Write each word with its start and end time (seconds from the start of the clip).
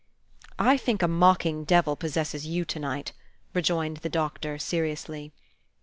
"I 0.57 0.77
think 0.77 1.03
a 1.03 1.07
mocking 1.07 1.63
devil 1.63 1.95
possesses 1.95 2.47
you 2.47 2.65
to 2.65 2.79
night," 2.79 3.13
rejoined 3.53 3.97
the 3.97 4.09
Doctor, 4.09 4.57
seriously. 4.57 5.31